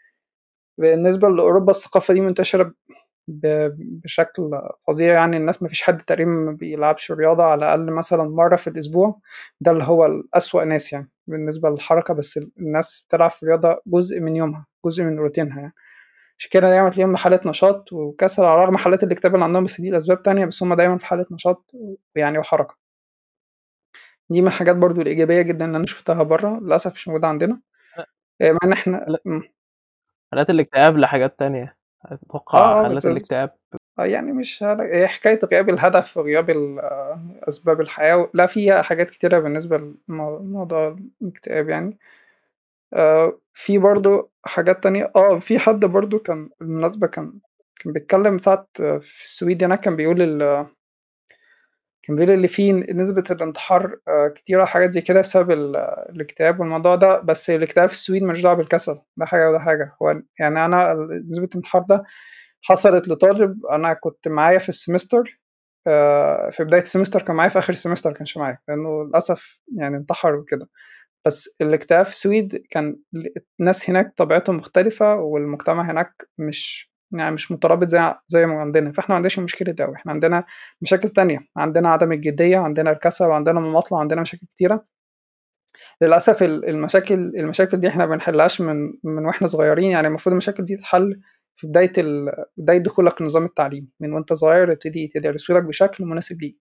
[0.77, 2.73] بالنسبة لأوروبا الثقافة دي منتشرة
[3.27, 4.51] بشكل
[4.87, 5.37] فظيع يعني.
[5.37, 9.19] الناس مفيش حد تقريبا ما بيلعبش رياضة على الأقل مثلا مرة في الأسبوع.
[9.61, 14.35] ده اللي هو الأسوأ ناس يعني بالنسبة للحركة بس الناس بتلعب في الرياضة جزء من
[14.35, 15.73] يومها جزء من روتينها يعني.
[16.39, 19.89] عشان كده دايما تلاقيهم حالة نشاط وكسل على رغم حالات الاكتئاب اللي عندهم بس دي
[19.89, 21.71] لأسباب تانية بس هما دايما في حالة نشاط
[22.15, 22.75] يعني وحركة.
[24.29, 27.61] دي من الحاجات برضو الإيجابية جدا اللي أنا شفتها بره للأسف مش موجودة عندنا.
[28.41, 29.17] مع إن إحنا
[30.31, 31.77] حالات الاكتئاب لحاجات تانية.
[32.13, 33.55] أتوقع آه آه حالات الاكتئاب.
[33.99, 39.09] آه، يعني مش هل- هي حكاية غياب الهدف وغياب آه، أسباب الحياة لا فيها حاجات
[39.09, 41.97] كتيرة بالنسبة لموضوع الاكتئاب يعني.
[42.93, 45.11] آه، في برضو حاجات تانية.
[45.15, 47.33] آه في حد برضو كان بالمناسبة كان
[47.83, 50.21] كان بيتكلم ساعة في السويد هناك كان بيقول
[52.07, 55.75] كان بيقول اللي فيه نسبة الانتحار آه، كتيرة حاجات زي كده بسبب ال-
[56.09, 59.95] الاكتئاب والموضوع ده بس الاكتئاب في السويد ملوش دعوة بالكسل ده حاجة وده حاجة.
[60.01, 60.93] هو يعني أنا
[61.31, 62.03] نسبة الانتحار ده
[62.63, 65.39] حصلت لطالب أنا كنت معايا في ال semester
[65.87, 69.59] آه، في بداية ال semester كان معايا في آخر ال semester كانش معايا لأنه للأسف
[69.77, 70.69] يعني انتحر وكده.
[71.25, 72.99] بس الاكتئاب في السويد كان
[73.59, 78.91] الناس هناك طبيعتهم مختلفة والمجتمع هناك مش يعني مش مترابط زي زي ما عندنا.
[78.91, 80.45] فإحنا ما عندناش المشكلة دي إحنا عندنا
[80.81, 81.39] مشاكل تانية.
[81.57, 84.85] عندنا عدم الجدية عندنا الكسل وعندنا مماطلة وعندنا مشاكل كتيرة.
[86.01, 89.91] للأسف المشاكل المشاكل دي إحنا بنحلهاش من من وإحنا صغيرين.
[89.91, 91.21] يعني المفروض المشاكل دي تتحل
[91.55, 92.31] في بداية ال...
[92.57, 96.57] بداية دخولك النظام التعليمي من وأنت صغير يبتدي يدرسوا لك بشكل مناسب ليك.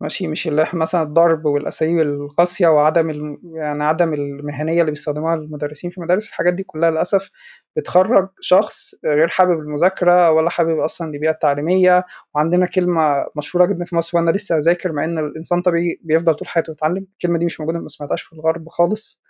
[0.00, 3.38] ماشي مش اللي مثلا الضرب والأساليب القاسية وعدم.
[3.54, 7.30] يعني عدم المهنية اللي بيستخدموها المدرسين في المدارس الحاجات دي كلها للأسف
[7.76, 12.04] بتخرج شخص غير حابب المذاكرة ولا حابب أصلا البيئة التعليمية.
[12.34, 16.48] وعندنا كلمة مشهورة جدا في مصر وأنا لسه أذاكر مع إن الإنسان طبيعي بيفضل طول
[16.48, 17.06] حياته يتعلم.
[17.12, 19.22] الكلمة دي مش موجودة ما سمعتهاش في الغرب خالص.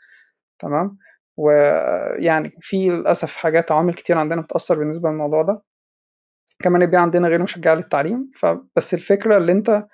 [0.59, 0.99] تمام؟
[1.37, 5.63] ويعني في للأسف حاجات عوامل كتير عندنا بتأثر بالنسبة للموضوع ده.
[6.63, 9.87] كمان البيئة عندنا غير مشجعة للتعليم فبس الفكرة اللي أنت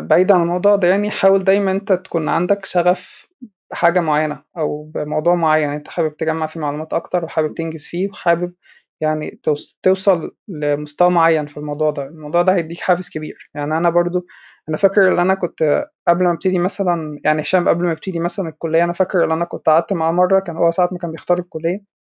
[0.00, 3.26] بعيد عن الموضوع ده يعني حاول دايما أنت تكون عندك شغف
[3.70, 8.52] بحاجة معينة أو بموضوع معين أنت حابب تجمع فيه معلومات أكتر وحابب تنجز فيه وحابب
[9.00, 9.40] يعني
[9.82, 12.06] توصل لمستوى معين في الموضوع ده.
[12.06, 13.50] الموضوع ده هيديك حافز كبير.
[13.54, 14.26] يعني أنا برضو
[14.68, 18.48] أنا فاكر إن أنا كنت قبل ما أبتدي مثلا يعني هشام قبل ما ابتدي مثلا
[18.48, 21.38] الكلية أنا فاكر إن أنا كنت قعدت معاه مرة كان هو ساعة ما كان بيختار
[21.38, 21.96] الكلية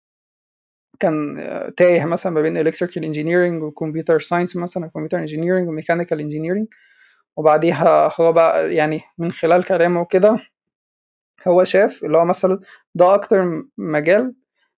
[0.99, 1.35] كان
[1.77, 6.67] تايه مثلا ما بين electrical engineering و computer science مثلا computer engineering و mechanical engineering.
[7.37, 10.37] وبعديها هو بقى يعني من خلال كلامه وكده
[11.47, 12.59] هو شاف اللي هو مثلا
[12.95, 14.35] ده أكتر مجال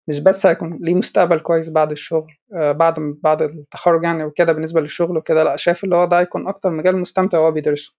[0.07, 4.81] مش بس هيكون ليه مستقبل كويس بعد الشغل آه بعد بعد التخرج يعني وكده بالنسبة
[4.81, 7.93] للشغل وكده لأ شاف اللي هو ده هيكون أكتر مجال مستمتع وهو بيدرسه.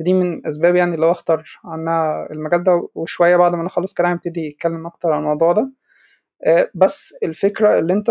[0.00, 4.12] دي من أسباب يعني اللي هو اختار عنها المجال ده وشوية بعد ما نخلص كلام
[4.12, 5.70] يبتدي يتكلم أكتر عن الموضوع ده.
[6.46, 8.10] آه بس الفكرة اللي أنت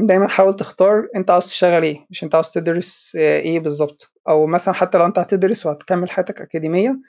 [0.00, 4.12] دايما حاول تختار أنت عاوز تشتغل إيه مش أنت عاوز تدرس إيه بالظبط.
[4.28, 7.00] أو مثلا حتى لو أنت هتدرس وهتكمل حياتك أكاديمية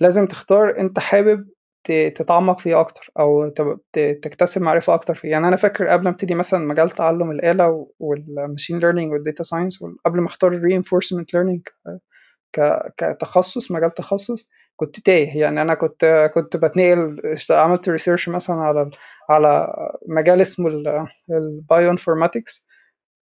[0.00, 1.48] لازم تختار أنت حابب
[1.84, 3.48] تتعمق فيه أكتر أو
[3.92, 5.28] تكتسب معرفة أكتر فيه.
[5.30, 9.42] يعني أنا فاكر قبل ما أبتدي مثلا مجال تعلم الآلة وال machine learning وال data
[9.42, 11.62] science قبل ما أختار ال reinforcement learning
[12.96, 14.48] كتخصص مجال تخصص
[14.80, 18.90] كنت تايه يعني أنا كنت كنت بتنقل عملت research مثلا على
[19.30, 19.72] على
[20.08, 20.68] مجال اسمه
[21.30, 22.66] ال bioinformatics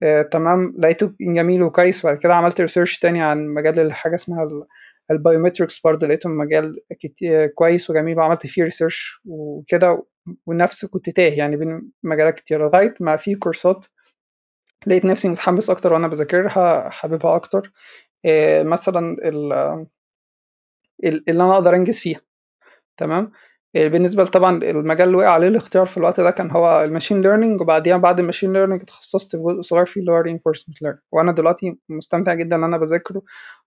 [0.02, 2.04] آه، تمام؟ لقيته جميل وكويس.
[2.04, 4.48] وبعد كده عملت research تاني عن مجال حاجة اسمها
[5.10, 6.06] ال biometrics برضه.
[6.06, 6.80] لقيته مجال
[7.54, 10.04] كويس وجميل وعملت فيه research وكده.
[10.46, 13.86] ونفس كنت تايه يعني بين مجالات كتير لغاية ما في كورسات
[14.86, 17.72] لقيت نفسي متحمس أكتر وأنا بذاكرها حاببها أكتر.
[18.26, 19.16] آه، مثلا
[21.04, 22.20] اللي أنا أقدر أنجز فيها.
[22.96, 23.32] تمام؟
[23.76, 27.22] آه، بالنسبة طبعا المجال اللي وقع عليه الاختيار في الوقت ده كان هو ال machine
[27.22, 30.98] learning وبعديها بعد ال machine learning اتخصصت في جزء صغير فيه اللي هو reinforcement learning.
[31.12, 33.22] وأنا دلوقتي مستمتع جدا إن أنا بذاكره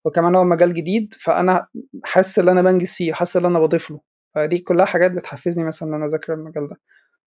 [0.06, 1.67] وكمان هو مجال جديد فأنا
[2.04, 4.00] حاسس إن أنا بنجز فيه حاسس إن أنا بضيف له.
[4.36, 6.76] فدي كلها حاجات بتحفزني مثلا إن أنا أذاكر المجال ده.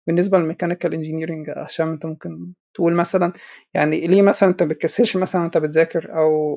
[0.06, 3.32] بالنسبة لل mechanical engineering عشان أنت ممكن تقول مثلا
[3.74, 6.56] يعني ليه مثلا أنت بتكسلش مثلا وأنت بتذاكر؟ أو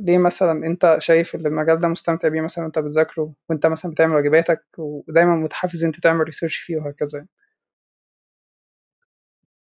[0.00, 4.14] ليه مثلا أنت شايف إن المجال ده مستمتع بيه مثلا وأنت بتذاكره وأنت مثلا بتعمل
[4.14, 7.26] واجباتك ودايما متحفز أنت تعمل research فيه وهكذا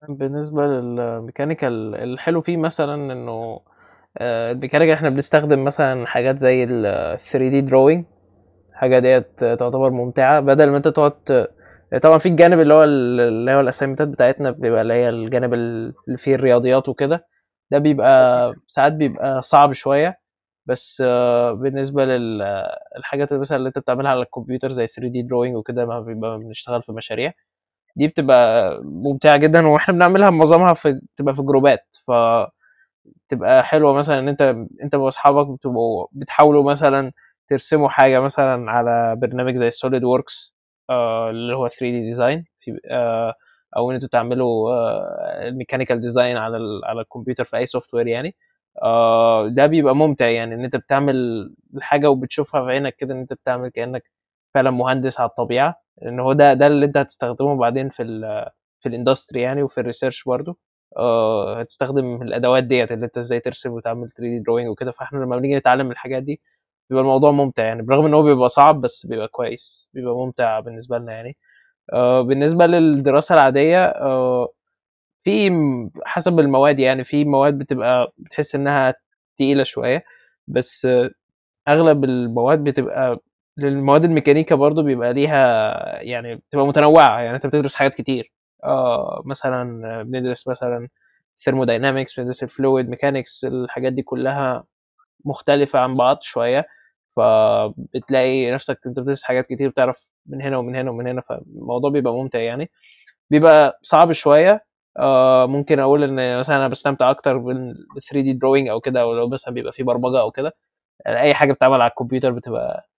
[0.09, 3.61] بالنسبة لل mechanical الحلو فيه مثلا إنه
[4.17, 8.03] آه، ال mechanical إحنا بنستخدم مثلا حاجات زي ال 3D drawing
[8.69, 11.47] الحاجة ديت تعتبر ممتعة بدل ما أنت تقعد
[11.97, 15.93] طبعا في الجانب اللي هو اللي هو ال assignmentات بتاعتنا بيبقى اللي هي الجانب اللي
[16.17, 17.27] فيه الرياضيات وكده.
[17.71, 20.19] ده بيبقى ساعات بيبقى صعب شوية
[20.65, 25.99] بس آه، بالنسبة للحاجات مثلا اللي أنت بتعملها على الكمبيوتر زي 3D drawing وكده ما
[26.01, 27.33] بيبقى بنشتغل في مشاريع
[27.95, 29.67] دي بتبقى ممتعة جدا.
[29.67, 32.11] وإحنا بنعملها معظمها في بتبقى في groupات ف
[33.29, 33.93] تبقى حلوة.
[33.93, 34.41] مثلا إن أنت
[34.83, 37.11] أنت وأصحابك بتبقوا بتحاولوا مثلا
[37.49, 40.55] ترسموا حاجة مثلا على برنامج زي ال SolidWorks
[41.29, 42.45] اللي هو 3D design
[42.91, 43.33] آه
[43.77, 48.35] أو ان إنتوا تعملوا آه ال mechanical design على على الكمبيوتر في أي software يعني.
[48.83, 51.15] آه ده بيبقى ممتع يعني إن أنت بتعمل
[51.75, 54.03] الحاجة وبتشوفها في عينك كده إن أنت بتعمل كأنك
[54.53, 55.75] فعلا مهندس على الطبيعة.
[56.01, 58.49] لأن هو ده ده اللي أنت هتستخدمه بعدين في ال
[58.81, 60.57] في ال industry يعني وفي ال research برضه.
[60.97, 64.91] آه هتستخدم الأدوات ديت اللي أنت إزاي ترسم وتعمل 3 دي دروينج وكده.
[64.91, 66.41] فإحنا لما بنيجي نتعلم الحاجات دي
[66.89, 70.97] بيبقى الموضوع ممتع يعني برغم إن هو بيبقى صعب بس بيبقى كويس بيبقى ممتع بالنسبة
[70.97, 71.37] لنا يعني.
[71.93, 74.49] آه بالنسبة للدراسة العادية آه
[75.23, 75.51] في
[76.05, 78.95] حسب المواد يعني في مواد بتبقى بتحس إنها
[79.37, 80.03] تقيلة شوية
[80.47, 80.87] بس
[81.69, 83.19] أغلب المواد بتبقى
[83.57, 88.33] للمواد الميكانيكا برضو بيبقى ليها يعني بتبقى متنوعة يعني أنت بتدرس حاجات كتير.
[88.63, 90.89] آه مثلا بندرس مثلا
[91.45, 94.65] thermodynamics بندرس ال fluid mechanics الحاجات دي كلها
[95.25, 96.67] مختلفة عن بعض شوية.
[97.19, 102.13] فبتلاقي نفسك انت بتدرس حاجات كتير بتعرف من هنا ومن هنا ومن هنا فالموضوع بيبقى
[102.13, 102.71] ممتع يعني.
[103.31, 104.65] بيبقى صعب شوية
[104.99, 107.75] آه ممكن أقول إن مثلا أنا بستمتع أكتر بال
[108.09, 110.55] 3D drawing أو كده أو لو مثلا بيبقى في برمجة أو كده.
[111.05, 112.89] يعني أي حاجة بتتعمل على الكمبيوتر بتبقى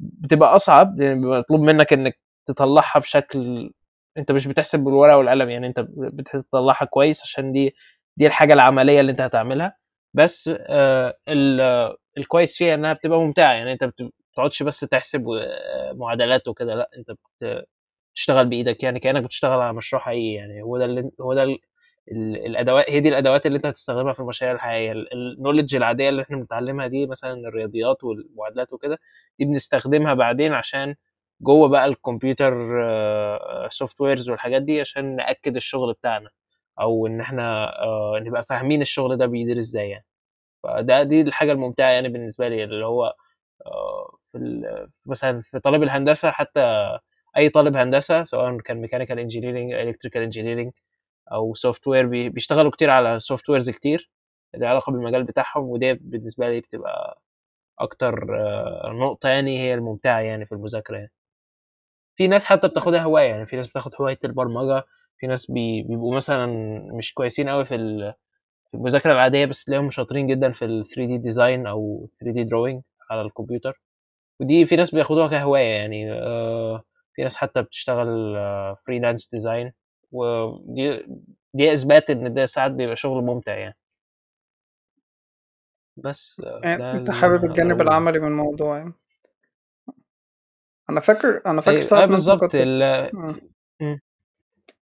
[0.00, 3.72] بتبقى أصعب يعني بيبقى مطلوب منك إنك تطلعها بشكل
[4.18, 7.74] أنت مش بتحسب بالورقة والقلم يعني أنت بتطلعها كويس عشان دي
[8.18, 9.76] دي الحاجة العملية اللي أنت هتعملها.
[10.14, 11.16] بس آه
[12.18, 13.84] الكويس فيها إنها بتبقى ممتعة يعني أنت
[14.32, 15.24] بتقعدش بس تحسب
[15.94, 17.10] معادلات وكده لأ أنت
[18.14, 21.56] بتشتغل بإيدك يعني كأنك بتشتغل على مشروع حقيقي يعني هو ده اللي هو ده
[22.12, 26.86] الأدوات هي دي الأدوات اللي أنت هتستخدمها في المشاريع الحقيقية النولج العادية اللي إحنا بنتعلمها
[26.86, 28.98] دي مثلا الرياضيات والمعادلات وكده
[29.38, 30.94] دي بنستخدمها بعدين عشان
[31.40, 32.54] جوه بقى الكمبيوتر
[33.70, 36.30] softwares والحاجات دي عشان نأكد الشغل بتاعنا.
[36.82, 37.72] أو إن إحنا
[38.22, 40.06] نبقى فاهمين الشغل ده بيدير إزاي يعني.
[40.64, 43.16] فده دي الحاجة الممتعة يعني بالنسبة لي اللي هو
[44.32, 44.38] في
[45.06, 46.98] مثلا في طالب الهندسة حتى
[47.38, 50.72] أي طالب هندسة سواء كان mechanical engineering electrical engineering
[51.32, 54.10] أو software بيشتغلوا كتير على softwares كتير.
[54.56, 57.22] ليها علاقة بالمجال بتاعهم ودي بالنسبة لي بتبقى
[57.80, 58.26] أكتر
[58.86, 61.12] نقطة يعني هي الممتعة يعني في المذاكرة يعني.
[62.16, 64.84] في ناس حتى بتاخدها هواية يعني في ناس بتاخد هواية البرمجة
[65.22, 66.46] في ناس بيبقوا مثلا
[66.92, 67.74] مش كويسين قوي في
[68.74, 73.82] المذاكرة العادية بس تلاقيهم شاطرين جدا في ال 3D design أو 3D drawing على الكمبيوتر.
[74.40, 76.06] ودي في ناس بياخدوها كهواية يعني
[77.14, 78.36] في ناس حتى بتشتغل
[78.86, 79.72] freelance design
[80.12, 81.06] ودي
[81.54, 83.76] دي إثبات إن ده ساعات بيبقى شغل ممتع يعني.
[85.96, 88.92] بس يعني أنت حابب الجانب العملي من الموضوع يعني.
[90.90, 92.82] أنا فاكر أنا فاكر ما أنت كنت ال...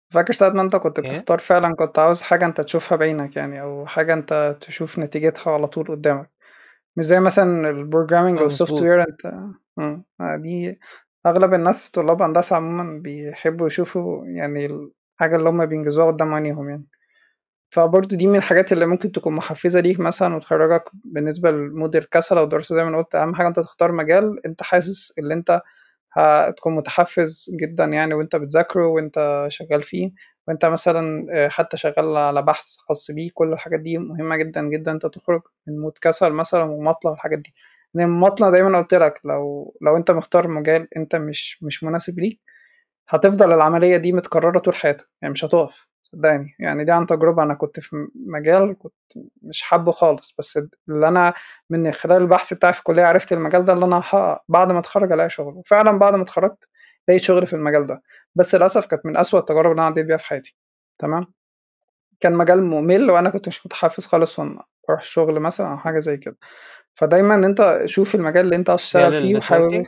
[0.09, 3.85] فاكر ساعة ما انت كنت بتختار فعلا كنت عاوز حاجة انت تشوفها بعينك يعني أو
[3.85, 6.29] حاجة انت تشوف نتيجتها على طول قدامك.
[6.97, 9.33] مش زي مثلا ال programming أو ال software انت
[9.77, 10.03] مم.
[10.37, 10.79] دي
[11.25, 16.85] أغلب الناس طلاب هندسة عموما بيحبوا يشوفوا يعني الحاجة اللي هما بينجزوها قدام عينيهم يعني.
[17.71, 22.43] فبرضه دي من الحاجات اللي ممكن تكون محفزة ليك مثلا وتخرجك بالنسبة لمود الكسل أو
[22.43, 25.61] الدراسة زي ما أنا قلت أهم حاجة أنت تختار مجال أنت حاسس إن أنت
[26.13, 30.11] هتكون متحفز جدا يعني وأنت بتذاكره وأنت شغال فيه.
[30.47, 34.91] وأنت مثلا حتى شغال على بحث خاص بيه كل الحاجات دي مهمة جدا جدا.
[34.91, 37.53] أنت تخرج من مود كسل مثلا ومطلع الحاجات دي.
[37.93, 42.39] لأن المطلع دايما قلت لك لو لو أنت مختار مجال أنت مش مش مناسب ليك
[43.09, 46.55] هتفضل العملية دي متكررة طول حياتك يعني مش هتقف صدقني.
[46.59, 48.93] يعني دي عن تجربة أنا كنت في مجال كنت
[49.41, 51.33] مش حابه خالص بس اللي أنا
[51.69, 55.11] من خلال البحث بتاعي في الكلية عرفت المجال ده اللي أنا هحقق بعد ما أتخرج
[55.11, 55.53] ألاقي شغل.
[55.53, 56.57] وفعلا بعد ما اتخرجت
[57.09, 58.01] لقيت شغل في المجال ده.
[58.35, 60.55] بس للأسف كانت من أسوأ التجارب اللي أنا عديت بيها في حياتي.
[60.99, 61.33] تمام؟
[62.19, 66.17] كان مجال ممل وأنا كنت مش متحفز خالص وأنا بروح الشغل مثلا أو حاجة زي
[66.17, 66.37] كده.
[66.93, 69.85] فدايما أنت شوف المجال اللي أنت عاوز تشتغل فيه وحاول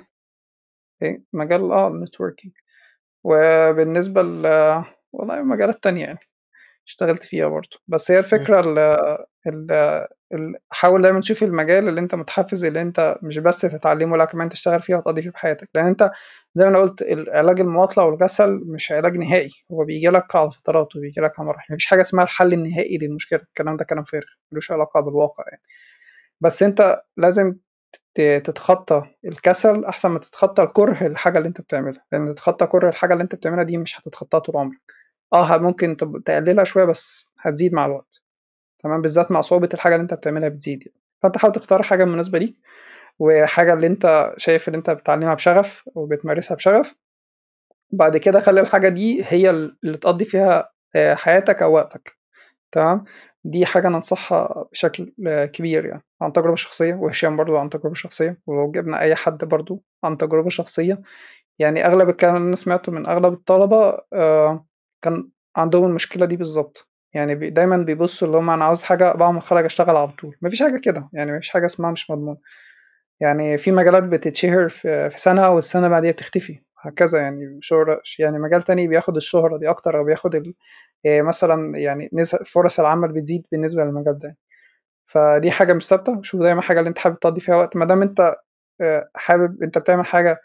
[1.02, 2.54] إيه؟ مجال آه النتوركينج.
[3.24, 4.46] وبالنسبة ل
[5.14, 6.20] والله مجالات تانية يعني
[6.88, 7.78] اشتغلت فيها برضه.
[7.88, 8.80] بس هي الفكرة ال
[9.48, 9.72] ال
[10.34, 14.50] ال حاول دايما تشوف المجال اللي انت متحفز اللي انت مش بس تتعلمه لا كمان
[14.50, 15.70] تشتغل فيه وتقضي فيه بحياتك.
[15.76, 16.12] لأن انت
[16.56, 19.52] زي ما أنا قلت علاج المماطلة والكسل مش علاج نهائي.
[19.72, 21.74] هو بيجي لك على فترات وبيجي لك على مراحل.
[21.74, 23.40] مفيش حاجة اسمها الحل النهائي للمشكلة.
[23.40, 25.62] الكلام ده كلام فارغ ملوش علاقة بالواقع يعني.
[26.42, 27.56] بس انت لازم
[28.16, 33.24] تتخطى الكسل أحسن ما تتخطى الكره للحاجة اللي أنت بتعملها، لإن تتخطى كره الحاجة اللي
[33.24, 34.80] أنت بتعملها دي مش هتتخطاها طول عمرك،
[35.34, 38.22] آه ه ممكن تقللها شوية بس هتزيد مع الوقت،
[38.84, 42.40] تمام، بالذات مع صعوبة الحاجة اللي أنت بتعملها بتزيد يعني، فأنت حاوِل تختار حاجة مناسبة
[42.40, 42.56] ليك،
[43.20, 46.96] وحاجة اللي أنت شايف إن أنت بتتعلمها بشغف وبتمارسها بشغف،
[47.92, 52.18] بعد كده خلّي الحاجة دي هي ال اللي تقضّي فيها آآ حياتك أو وقتك،
[52.74, 53.06] تمام،
[53.44, 55.14] دي حاجة أنا أنصحها بشكل
[55.54, 59.82] كبير يعني، عن تجربة شخصية، وهشام برضه عن تجربة شخصية، ولو جِبنا أي حد برضه
[60.04, 61.02] عن تجربة شخصية،
[61.60, 64.66] يعني أغلب الكلام اللي أنا سمعته من أغلب الطلبة آآ
[65.04, 69.40] كان عندهم المشكلة دي بالضبط، يعني دايمًا بيبصوا اللي هُم أنا عاوز حاجة بعد ما
[69.40, 72.38] أتخرّج أشتغل على طول، ما فيش حاجة كده، يعني ما فيش حاجة اسمها مش مضمونة،
[73.22, 78.88] يعني في مجالات بتتشهر في سنة والسنة بعديها بتختفي، وهكذا يعني شغل يعني مجال تاني
[78.88, 80.54] بياخد الشهرة دي أكتر أو بياخد ال
[81.06, 82.10] آآ مثلًا يعني
[82.46, 84.38] فرص العمل بتزيد بالنسبة للمجال ده،
[85.08, 88.02] فدي حاجة مش ثابتة، شوف دايمًا الحاجة اللي أنت حابب تقضّي فيها وقت، ما دام
[88.02, 88.36] أنت
[88.82, 90.42] آآ حابب أنت بتعمل حاجة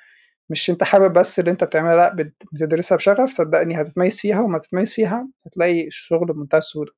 [0.50, 4.58] مش أنت حابب بس اللي أنت بتعملها لأ بت بتدرسها بشغف، صدّقني هتتميّز فيها، وأمّا
[4.58, 6.92] تتميّز فيها هتلاقي الشغل بمنتهى السهولة،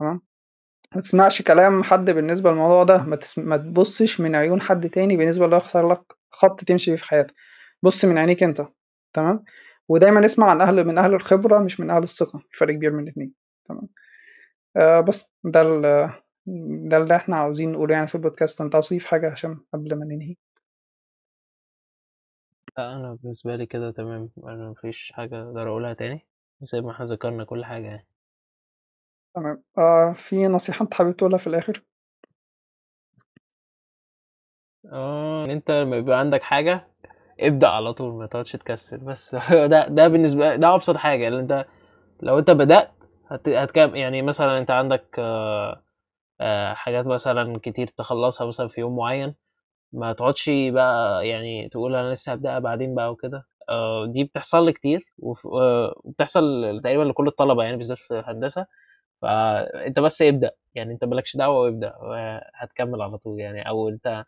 [0.00, 0.22] تمام،
[0.94, 5.16] ما تسمعش كلام حد بالنسبة للموضوع ده، ما تس ما تبُصّش من عيون حد تاني
[5.16, 7.34] بالنسبة اللي هو يختار لك خط تمشي بيه في حياتك،
[7.84, 8.66] بُص من عينيك أنت،
[9.14, 9.44] تمام،
[9.88, 13.00] ودايمًا اسمع عن أهل من أهل الخبرة مش من أهل الثقة، في فرق كبير بين
[13.00, 13.88] الاتنين، تمام،
[14.76, 15.82] آآ بس ده ال
[16.90, 20.04] ده اللي إحنا عاوزين نقوله يعني في البودكاست، أنت عاوز حاجة يا هشام قبل ما
[20.06, 20.36] ننهي؟
[22.78, 26.26] لأ أنا بالنسبة لي كده تمام، أنا ما فيش حاجة أقدر أقولها تاني،
[26.62, 28.06] زي ما إحنا ذكرنا كل حاجة يعني.
[29.34, 31.82] تمام، آه في نصيحة أنت حابب تقولها في الآخر؟
[34.92, 36.88] آه، إن أنت لمّا يبقى عندك حاجة
[37.40, 39.34] ابدأ على طول ما تقعدش تكسّل، بس
[39.72, 41.64] ده ده بالنسبة ده أبسط حاجة، اللي أنت
[42.22, 42.90] لو أنت بدأت
[43.28, 45.06] هت هتكم يعني مثلًا أنت عندك
[46.40, 49.34] آآ حاجات مثلًا كتير تخلّصها مثلًا في يوم معيّن،
[49.92, 55.06] ما تقعدش بقى يعني تقول أنا لسه هابدأها بعدين بقى وكده، آآ دي بتحصل كتير
[55.18, 58.66] وبتحصل تقريبًا لكل الطلبة يعني بالذات في هندسة،
[59.22, 63.68] فأنت بس ابدأ، يعني أنت ما لكش دعوة وابدأ، وهتكمّل على طول يعني.
[63.68, 64.24] أو أنت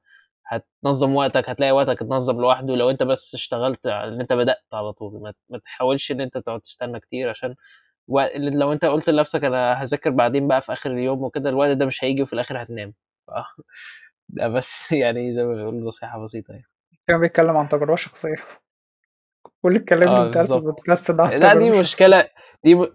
[0.49, 4.93] هتنظّم وقتك، هتلاقي وقتك اتنظّم لوحده لو أنت بس اشتغلت على إن أنت بدأت على
[4.93, 7.55] طول، ما تحاولش إن أنت تقعد تستنى كتير عشان
[8.09, 11.87] و لو أنت قُلت لنفسك أنا هاذاكر بعدين بقى في آخر اليوم وكده، الوقت ده
[11.87, 12.95] مش هييجي وفي الآخر هتنام،
[13.27, 13.31] ف
[14.29, 16.67] ده بس يعني زي ما بيقولوا نصيحة بسيطة يعني.
[17.09, 18.37] هشام بيتكلم عن تجربة شخصية.
[19.63, 21.81] كل الكلام اللي آه بالضبط، البودكاست ده لأ دي شخصية.
[21.81, 22.29] مشكلة
[22.65, 22.87] دي م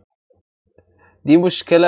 [1.25, 1.87] دي مشكلة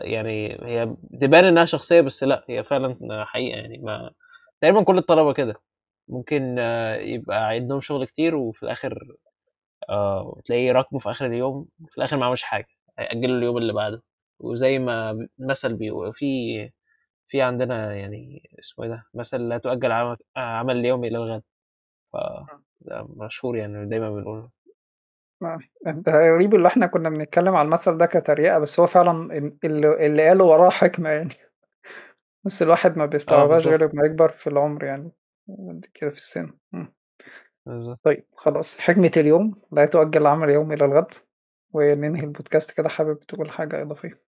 [0.00, 4.10] يعني هي تبان إنها شخصية بس لأ، هي فعلًا حقيقة يعني ما
[4.62, 5.54] تقريبًا كل الطلبة كده،
[6.08, 6.58] ممكن
[7.00, 9.16] يبقى عندهم شغل كتير وفي الآخر
[9.90, 12.68] آه، تلاقيه يراكموا في آخر اليوم، وفي الآخر ما عملوش حاجة،
[12.98, 14.02] هيأجلوا اليوم اللي بعده،
[14.40, 16.70] وزي ما مثل بيقو في
[17.28, 21.42] في عندنا يعني اسمه إيه ده، مثل لا تؤجل عم عمل اليوم إلى الغد،
[22.14, 22.16] ف.
[22.82, 24.50] ده مشهور يعني دايمًا بنقوله.
[25.42, 25.58] آه،
[26.08, 30.28] غريب اللي إحنا كنا بنتكلم على المثل ده كتريقة، بس هو فعلًا ال اللي اللي
[30.28, 31.30] قاله وراه حكمة يعني.
[32.44, 33.66] بس الواحد ما آه بيستوعبهاش.
[33.66, 35.12] غير أمّا يكبر في العمر يعني،
[35.94, 36.94] كده في السن، إمم.
[37.66, 38.00] بالضبط.
[38.04, 41.14] طيب خلاص، حكمة اليوم لا تؤجل عمل يوم إلى الغد،
[41.72, 44.22] وننهي البودكاست كده، حابب تقول حاجة إضافية؟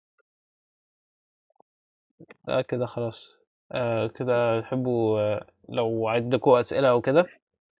[2.48, 3.40] لأ كده خلاص،
[3.72, 5.20] آآ كده تحبوا
[5.68, 7.26] لو عندكم أسئلة أو كده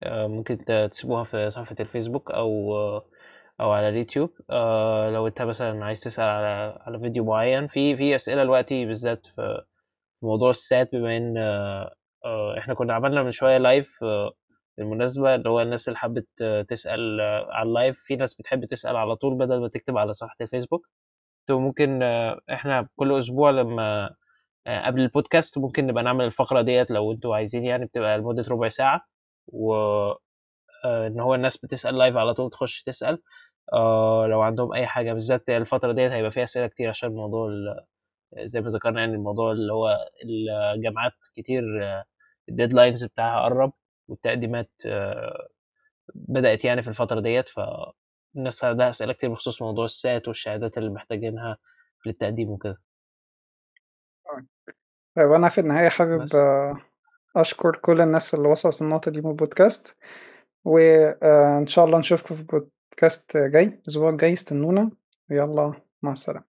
[0.03, 2.75] آآ ممكن تسيبوها في صفحة الفيسبوك أو
[3.61, 8.15] أو على اليوتيوب، آآ لو أنت مثلًا عايز تسأل على على فيديو معيّن، في في
[8.17, 9.65] أسئلة دلوقتي بالذات في
[10.23, 11.95] موضوع السات بما إن آآ
[12.59, 13.89] إحنا كنا عملنا من شوية live
[14.79, 16.29] بالمناسبة، اللي هو الناس اللي حبِّت
[16.69, 20.89] تسأل على الlive، في ناس بتحب تسأل على طول بدل ما تكتب على صفحة الفيسبوك،
[21.43, 22.03] أنتم ممكن
[22.53, 24.11] إحنا كل أسبوع لمّا
[24.69, 29.07] قبل البودكاست ممكن نبقى نعمل الفقرة ديّة لو أنتم عايزين يعني، بتبقى لمدة ربع ساعة،
[29.49, 29.75] و
[30.87, 33.19] إن هو الناس بتسأل live على طول تخش تسأل،
[34.31, 37.51] لو عندهم أي حاجة، بالذات الفترة ديّة هيبقى فيها أسئلة كتير عشان موضوع
[38.39, 39.99] زي ما ذكرنا يعني الموضوع اللي هو
[40.75, 41.63] الجامعات كتير
[42.51, 43.73] الdeadlines بتاعها قرّب،
[44.09, 44.71] والتقديمات
[46.15, 47.45] بدأت يعني في الفترة ديّة،
[48.35, 51.59] فالناس عندها أسئلة كتير بخصوص موضوع السات والشهادات اللي محتاجينها
[52.07, 52.81] للتقديم وكده.
[54.31, 54.47] آه،
[55.17, 56.37] طيب أنا في النهاية حابب بس.
[57.37, 59.97] أشكر كل الناس اللي وصلت للنقطة دي من البودكاست،
[60.65, 64.91] وآآ إن شاء الله نشوفكم في بودكاست جاي، الأسبوع الجاي استنونا،
[65.31, 66.50] ويالّا مع السلامة.